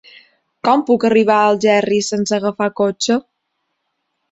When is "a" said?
1.41-1.51